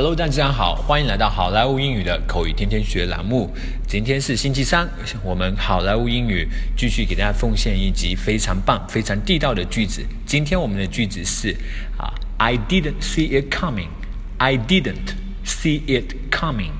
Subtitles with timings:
[0.00, 3.52] Hello，大家好，欢迎来到好莱坞英语的口语天天学栏目。
[3.84, 4.88] 今天是星期三，
[5.24, 10.00] 我们好莱坞英语继续给大家奉献一集非常棒、非常地道的句子。
[10.24, 11.52] 今天我们的句子是
[11.96, 13.88] 啊，I didn't see it coming.
[14.36, 16.70] I didn't see it coming.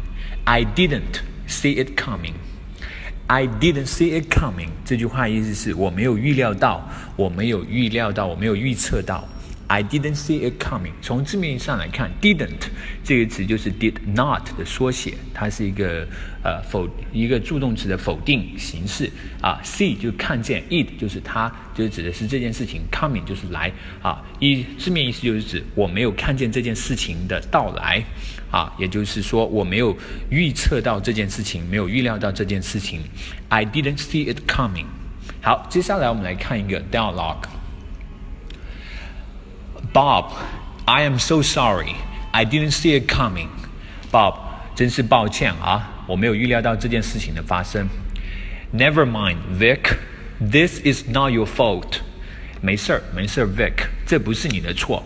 [0.45, 2.35] I didn't see it coming.
[3.27, 4.69] I didn't see it coming.
[4.85, 9.27] 这句话意思是我没有预料到，我没有预料到，我没有预测到。
[9.71, 10.93] I didn't see it coming。
[11.03, 12.69] 从字面上来看，didn't
[13.05, 16.09] 这个词就是 did not 的缩写，它是一个
[16.43, 19.11] 呃否一个助动词的否定形式
[19.43, 19.61] 啊。
[19.63, 23.71] see 就看见，it 就是它，就是指的是这件事情，coming 就是来
[24.01, 24.25] 啊。
[24.41, 28.03] 一字面意思就是指我没有看见这件事情的到来
[28.51, 29.95] 啊，也就是说我没有
[30.31, 33.03] 预测到这件事情，没有预料到这件事情。
[33.51, 34.87] I didn't see it coming。
[35.43, 37.58] 好，接下来我们来看一个 dialogue。
[39.98, 40.32] Bob,
[40.86, 41.96] I am so sorry.
[42.32, 43.48] I didn't see it coming.
[44.12, 44.36] Bob，
[44.76, 47.88] 真是抱歉啊，我没有预料到这件事情的发生。
[48.74, 49.98] Never mind, Vic.
[50.40, 52.00] This is not your fault.
[52.62, 55.04] 没事儿，没事儿，Vic，这不是你的错。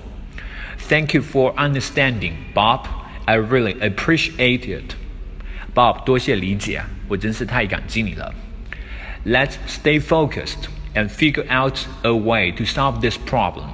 [0.87, 2.85] Thank you for understanding, Bob.
[3.25, 4.95] I really appreciate it.
[5.75, 8.33] Bob，多谢理解，我真是太感激你了。
[9.25, 13.65] Let's stay focused and figure out a way to solve this problem.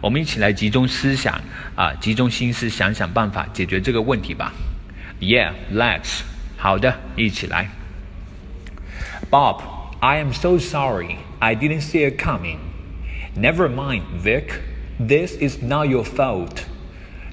[0.00, 1.40] 我们一起来集中思想
[1.74, 4.52] 啊，集中心思想想办法解决这个问题吧。
[5.20, 6.22] Yeah, let's.
[6.56, 7.70] 好的，一起来。
[9.30, 9.62] Bob,
[10.00, 11.16] I am so sorry.
[11.38, 12.58] I didn't see it coming.
[13.36, 14.60] Never mind, Vic.
[14.98, 16.64] This is not your fault.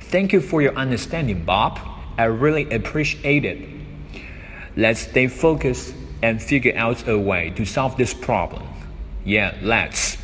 [0.09, 1.80] Thank you for your understanding, Bob.
[2.17, 3.57] I really appreciate it.
[4.75, 8.63] Let's stay focused and figure out a way to solve this problem.
[9.25, 10.14] Yeah, let's.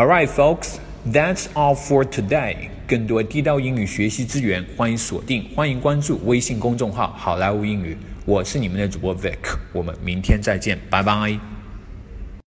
[0.00, 2.70] All right, folks, that's all for today.
[2.88, 7.94] 更多地道英语学习资源，欢迎锁定，欢迎关注微信公众号“好莱坞英语”。
[8.24, 9.36] 我是你们的主播 Vic，
[9.74, 11.59] 我们明天再见，拜拜。